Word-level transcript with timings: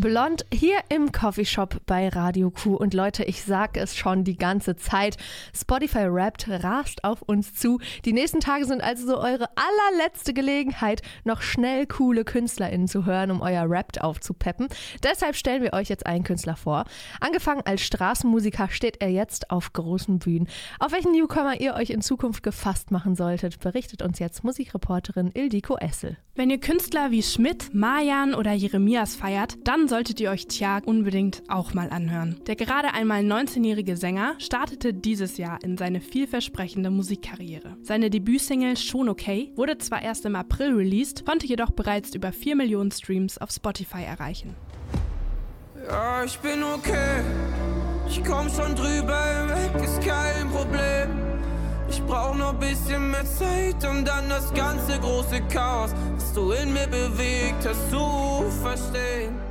Blond 0.00 0.46
hier 0.54 0.78
im 0.90 1.10
Coffeeshop 1.10 1.80
bei 1.84 2.08
Radio 2.08 2.52
Q. 2.52 2.76
Und 2.76 2.94
Leute, 2.94 3.24
ich 3.24 3.42
sage 3.42 3.80
es 3.80 3.96
schon 3.96 4.22
die 4.22 4.36
ganze 4.36 4.76
Zeit. 4.76 5.16
Spotify 5.52 6.04
Rappt 6.04 6.48
rast 6.48 7.02
auf 7.02 7.22
uns 7.22 7.54
zu. 7.54 7.80
Die 8.04 8.12
nächsten 8.12 8.38
Tage 8.38 8.64
sind 8.64 8.80
also 8.80 9.08
so 9.08 9.18
eure 9.18 9.48
allerletzte 9.56 10.32
Gelegenheit, 10.32 11.02
noch 11.24 11.42
schnell 11.42 11.86
coole 11.86 12.24
KünstlerInnen 12.24 12.86
zu 12.86 13.06
hören, 13.06 13.32
um 13.32 13.40
euer 13.40 13.64
Rapt 13.66 14.00
aufzupeppen. 14.00 14.68
Deshalb 15.02 15.34
stellen 15.34 15.64
wir 15.64 15.72
euch 15.72 15.88
jetzt 15.88 16.06
einen 16.06 16.22
Künstler 16.22 16.54
vor. 16.54 16.84
Angefangen 17.20 17.62
als 17.64 17.82
Straßenmusiker 17.82 18.68
steht 18.70 19.02
er 19.02 19.10
jetzt 19.10 19.50
auf 19.50 19.72
großen 19.72 20.20
Bühnen. 20.20 20.48
Auf 20.78 20.92
welchen 20.92 21.10
Newcomer 21.10 21.60
ihr 21.60 21.74
euch 21.74 21.90
in 21.90 22.02
Zukunft 22.02 22.44
gefasst 22.44 22.92
machen 22.92 23.16
solltet, 23.16 23.58
berichtet 23.58 24.02
uns 24.02 24.20
jetzt 24.20 24.44
Musikreporterin 24.44 25.32
Ildiko 25.34 25.76
Essel. 25.76 26.18
Wenn 26.36 26.50
ihr 26.50 26.60
Künstler 26.60 27.10
wie 27.10 27.24
Schmidt, 27.24 27.74
Marjan 27.74 28.32
oder 28.32 28.52
Jeremias 28.52 29.16
feiert, 29.16 29.56
dann 29.64 29.87
solltet 29.88 30.20
ihr 30.20 30.30
euch 30.30 30.46
Tjag 30.46 30.86
unbedingt 30.86 31.42
auch 31.48 31.74
mal 31.74 31.90
anhören. 31.90 32.40
Der 32.46 32.56
gerade 32.56 32.94
einmal 32.94 33.22
19-jährige 33.22 33.96
Sänger 33.96 34.34
startete 34.38 34.94
dieses 34.94 35.36
Jahr 35.38 35.58
in 35.62 35.76
seine 35.76 36.00
vielversprechende 36.00 36.90
Musikkarriere. 36.90 37.76
Seine 37.82 38.10
Debütsingle 38.10 38.76
Schon 38.76 39.08
okay 39.08 39.52
wurde 39.56 39.78
zwar 39.78 40.02
erst 40.02 40.24
im 40.26 40.36
April 40.36 40.74
released, 40.74 41.24
konnte 41.24 41.46
jedoch 41.46 41.70
bereits 41.70 42.14
über 42.14 42.32
4 42.32 42.56
Millionen 42.56 42.90
Streams 42.90 43.38
auf 43.38 43.50
Spotify 43.50 44.02
erreichen. 44.02 44.54
Ja, 45.88 46.24
ich 46.24 46.38
bin 46.38 46.62
okay. 46.62 47.22
Ich 48.08 48.22
komm 48.24 48.48
schon 48.48 48.74
drüber 48.74 49.48
weg, 49.48 49.82
ist 49.82 50.00
kein 50.00 50.48
Problem. 50.50 51.10
Ich 51.90 52.02
brauch 52.02 52.34
noch 52.34 52.54
bisschen 52.54 53.10
mehr 53.10 53.24
Zeit, 53.24 53.76
um 53.88 54.04
dann 54.04 54.28
das 54.28 54.52
ganze 54.52 54.98
große 54.98 55.40
Chaos, 55.52 55.94
was 56.14 56.32
du 56.34 56.52
in 56.52 56.72
mir 56.72 56.86
bewegt 56.86 57.66
hast, 57.66 57.90
zu 57.90 58.44
verstehen. 58.62 59.47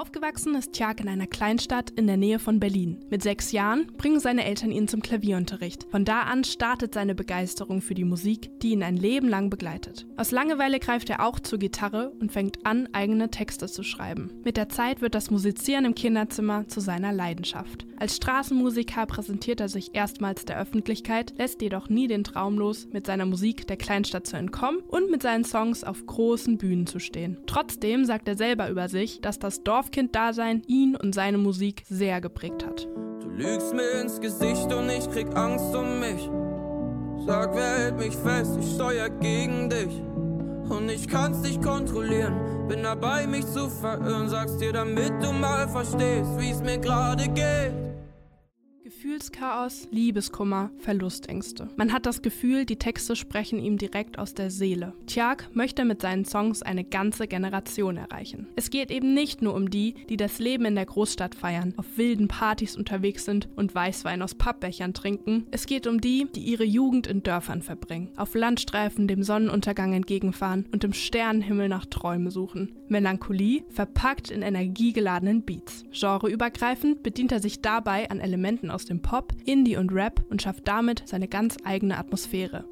Aufgewachsen 0.00 0.54
ist 0.54 0.72
Tjag 0.72 1.00
in 1.00 1.10
einer 1.10 1.26
Kleinstadt 1.26 1.90
in 1.90 2.06
der 2.06 2.16
Nähe 2.16 2.38
von 2.38 2.58
Berlin. 2.58 3.04
Mit 3.10 3.22
sechs 3.22 3.52
Jahren 3.52 3.86
bringen 3.98 4.18
seine 4.18 4.46
Eltern 4.46 4.72
ihn 4.72 4.88
zum 4.88 5.02
Klavierunterricht. 5.02 5.86
Von 5.90 6.06
da 6.06 6.22
an 6.22 6.42
startet 6.42 6.94
seine 6.94 7.14
Begeisterung 7.14 7.82
für 7.82 7.92
die 7.92 8.06
Musik, 8.06 8.50
die 8.62 8.70
ihn 8.70 8.82
ein 8.82 8.96
Leben 8.96 9.28
lang 9.28 9.50
begleitet. 9.50 10.06
Aus 10.16 10.30
Langeweile 10.30 10.80
greift 10.80 11.10
er 11.10 11.22
auch 11.22 11.38
zur 11.38 11.58
Gitarre 11.58 12.12
und 12.18 12.32
fängt 12.32 12.64
an, 12.64 12.88
eigene 12.94 13.30
Texte 13.30 13.66
zu 13.66 13.82
schreiben. 13.82 14.32
Mit 14.42 14.56
der 14.56 14.70
Zeit 14.70 15.02
wird 15.02 15.14
das 15.14 15.30
Musizieren 15.30 15.84
im 15.84 15.94
Kinderzimmer 15.94 16.66
zu 16.66 16.80
seiner 16.80 17.12
Leidenschaft. 17.12 17.84
Als 17.98 18.16
Straßenmusiker 18.16 19.04
präsentiert 19.04 19.60
er 19.60 19.68
sich 19.68 19.94
erstmals 19.94 20.46
der 20.46 20.58
Öffentlichkeit, 20.58 21.34
lässt 21.36 21.60
jedoch 21.60 21.90
nie 21.90 22.06
den 22.06 22.24
Traum 22.24 22.56
los, 22.56 22.88
mit 22.90 23.04
seiner 23.04 23.26
Musik 23.26 23.66
der 23.66 23.76
Kleinstadt 23.76 24.26
zu 24.26 24.38
entkommen 24.38 24.80
und 24.88 25.10
mit 25.10 25.20
seinen 25.20 25.44
Songs 25.44 25.84
auf 25.84 26.06
großen 26.06 26.56
Bühnen 26.56 26.86
zu 26.86 27.00
stehen. 27.00 27.36
Trotzdem 27.44 28.06
sagt 28.06 28.26
er 28.26 28.36
selber 28.38 28.70
über 28.70 28.88
sich, 28.88 29.20
dass 29.20 29.38
das 29.38 29.62
Dorf 29.62 29.89
Dorfkind-Dasein 29.90 30.62
ihn 30.66 30.96
und 30.96 31.14
seine 31.14 31.38
Musik 31.38 31.82
sehr 31.88 32.20
geprägt 32.20 32.64
hat. 32.64 32.86
Du 33.20 33.28
lügst 33.28 33.74
mir 33.74 34.00
ins 34.00 34.20
Gesicht 34.20 34.72
und 34.72 34.88
ich 34.88 35.10
krieg 35.10 35.26
Angst 35.36 35.74
um 35.74 35.98
mich. 36.00 36.30
Sag, 37.26 37.54
wer 37.54 37.78
hält 37.78 37.98
mich 37.98 38.16
fest? 38.16 38.56
Ich 38.58 38.74
steuer 38.74 39.08
gegen 39.08 39.68
dich. 39.68 40.00
Und 40.68 40.88
ich 40.88 41.08
kann's 41.08 41.42
nicht 41.42 41.62
kontrollieren. 41.62 42.68
Bin 42.68 42.84
dabei, 42.84 43.26
mich 43.26 43.46
zu 43.46 43.68
verirren. 43.68 44.28
Sag's 44.28 44.56
dir, 44.58 44.72
damit 44.72 45.12
du 45.20 45.32
mal 45.32 45.68
verstehst, 45.68 46.30
wie's 46.38 46.60
mir 46.60 46.78
gerade 46.78 47.28
geht. 47.28 47.89
Gefühlschaos, 48.90 49.86
Liebeskummer, 49.92 50.72
Verlustängste. 50.78 51.68
Man 51.76 51.92
hat 51.92 52.06
das 52.06 52.22
Gefühl, 52.22 52.64
die 52.64 52.74
Texte 52.74 53.14
sprechen 53.14 53.60
ihm 53.60 53.78
direkt 53.78 54.18
aus 54.18 54.34
der 54.34 54.50
Seele. 54.50 54.94
Tjag 55.06 55.48
möchte 55.54 55.84
mit 55.84 56.02
seinen 56.02 56.24
Songs 56.24 56.60
eine 56.60 56.82
ganze 56.82 57.28
Generation 57.28 57.96
erreichen. 57.96 58.48
Es 58.56 58.68
geht 58.68 58.90
eben 58.90 59.14
nicht 59.14 59.42
nur 59.42 59.54
um 59.54 59.70
die, 59.70 59.94
die 60.08 60.16
das 60.16 60.40
Leben 60.40 60.64
in 60.64 60.74
der 60.74 60.86
Großstadt 60.86 61.36
feiern, 61.36 61.72
auf 61.76 61.86
wilden 61.94 62.26
Partys 62.26 62.76
unterwegs 62.76 63.24
sind 63.24 63.48
und 63.54 63.76
Weißwein 63.76 64.22
aus 64.22 64.34
Pappbechern 64.34 64.92
trinken. 64.92 65.46
Es 65.52 65.66
geht 65.66 65.86
um 65.86 66.00
die, 66.00 66.26
die 66.34 66.40
ihre 66.40 66.64
Jugend 66.64 67.06
in 67.06 67.22
Dörfern 67.22 67.62
verbringen, 67.62 68.08
auf 68.16 68.34
Landstreifen 68.34 69.06
dem 69.06 69.22
Sonnenuntergang 69.22 69.92
entgegenfahren 69.92 70.66
und 70.72 70.82
im 70.82 70.94
Sternenhimmel 70.94 71.68
nach 71.68 71.86
Träumen 71.86 72.32
suchen. 72.32 72.72
Melancholie 72.88 73.62
verpackt 73.68 74.32
in 74.32 74.42
energiegeladenen 74.42 75.42
Beats. 75.42 75.84
Genreübergreifend 75.92 77.04
bedient 77.04 77.30
er 77.30 77.40
sich 77.40 77.60
dabei 77.60 78.10
an 78.10 78.18
Elementen 78.18 78.68
aus 78.68 78.79
aus 78.80 78.86
dem 78.86 79.02
Pop, 79.02 79.34
Indie 79.44 79.76
und 79.76 79.92
Rap 79.92 80.24
und 80.30 80.40
schafft 80.40 80.66
damit 80.66 81.02
seine 81.04 81.28
ganz 81.28 81.58
eigene 81.64 81.98
Atmosphäre. 81.98 82.64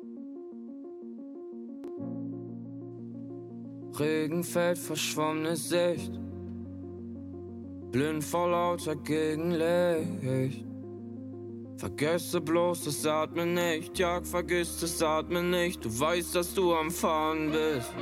Regen 3.98 4.42
fällt, 4.42 4.78
verschwommene 4.78 5.54
Sicht. 5.54 6.18
Blind 7.90 8.24
vor 8.24 8.50
lauter 8.50 8.96
Gegenlicht. 8.96 10.64
Vergesse 11.76 12.40
bloß 12.40 12.84
das 12.84 13.06
Atmen 13.06 13.52
nicht, 13.54 13.98
Jag, 13.98 14.26
vergiss 14.26 14.80
das 14.80 15.02
Atmen 15.02 15.50
nicht. 15.50 15.84
Du 15.84 16.00
weißt, 16.00 16.34
dass 16.34 16.54
du 16.54 16.74
am 16.74 16.90
Fahren 16.90 17.52
bist. 17.52 17.92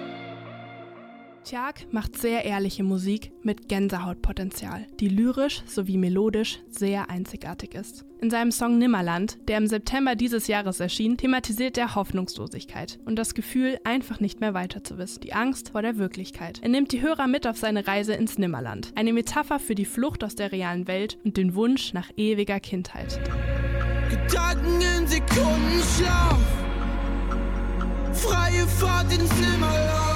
Tjag 1.46 1.86
macht 1.92 2.18
sehr 2.18 2.44
ehrliche 2.44 2.82
Musik 2.82 3.30
mit 3.44 3.68
Gänsehautpotenzial, 3.68 4.88
die 4.98 5.08
lyrisch 5.08 5.62
sowie 5.64 5.96
melodisch 5.96 6.58
sehr 6.68 7.08
einzigartig 7.08 7.74
ist. 7.76 8.04
In 8.20 8.30
seinem 8.30 8.50
Song 8.50 8.78
Nimmerland, 8.78 9.38
der 9.46 9.58
im 9.58 9.68
September 9.68 10.16
dieses 10.16 10.48
Jahres 10.48 10.80
erschien, 10.80 11.16
thematisiert 11.16 11.78
er 11.78 11.94
Hoffnungslosigkeit 11.94 12.98
und 13.04 13.14
das 13.14 13.32
Gefühl, 13.32 13.78
einfach 13.84 14.18
nicht 14.18 14.40
mehr 14.40 14.54
weiter 14.54 14.82
zu 14.82 14.98
wissen, 14.98 15.20
die 15.20 15.34
Angst 15.34 15.68
vor 15.68 15.82
der 15.82 15.98
Wirklichkeit. 15.98 16.58
Er 16.62 16.68
nimmt 16.68 16.90
die 16.90 17.00
Hörer 17.00 17.28
mit 17.28 17.46
auf 17.46 17.56
seine 17.56 17.86
Reise 17.86 18.14
ins 18.14 18.38
Nimmerland, 18.38 18.90
eine 18.96 19.12
Metapher 19.12 19.60
für 19.60 19.76
die 19.76 19.84
Flucht 19.84 20.24
aus 20.24 20.34
der 20.34 20.50
realen 20.50 20.88
Welt 20.88 21.16
und 21.22 21.36
den 21.36 21.54
Wunsch 21.54 21.92
nach 21.92 22.10
ewiger 22.16 22.58
Kindheit. 22.58 23.20
Gedanken 24.10 24.80
in 24.80 25.06
Sekundenschlaf, 25.06 26.40
freie 28.14 28.66
Fahrt 28.66 29.12
ins 29.12 29.32
Nimmerland. 29.36 30.15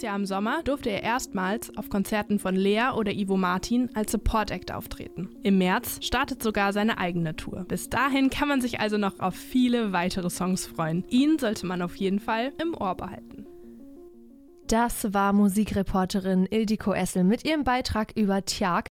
Dieses 0.00 0.08
Jahr 0.08 0.16
im 0.16 0.24
Sommer 0.24 0.62
durfte 0.62 0.88
er 0.88 1.02
erstmals 1.02 1.76
auf 1.76 1.90
Konzerten 1.90 2.38
von 2.38 2.56
Lea 2.56 2.92
oder 2.96 3.12
Ivo 3.12 3.36
Martin 3.36 3.90
als 3.92 4.12
Support 4.12 4.50
Act 4.50 4.72
auftreten. 4.72 5.28
Im 5.42 5.58
März 5.58 5.98
startet 6.00 6.42
sogar 6.42 6.72
seine 6.72 6.96
eigene 6.96 7.36
Tour. 7.36 7.66
Bis 7.68 7.90
dahin 7.90 8.30
kann 8.30 8.48
man 8.48 8.62
sich 8.62 8.80
also 8.80 8.96
noch 8.96 9.20
auf 9.20 9.34
viele 9.34 9.92
weitere 9.92 10.30
Songs 10.30 10.64
freuen. 10.64 11.04
Ihn 11.10 11.38
sollte 11.38 11.66
man 11.66 11.82
auf 11.82 11.96
jeden 11.96 12.18
Fall 12.18 12.54
im 12.56 12.74
Ohr 12.74 12.94
behalten. 12.94 13.44
Das 14.68 15.12
war 15.12 15.34
Musikreporterin 15.34 16.46
Ildiko 16.46 16.94
Essel 16.94 17.24
mit 17.24 17.44
ihrem 17.44 17.64
Beitrag 17.64 18.12
über 18.16 18.42
Tjag. 18.46 18.88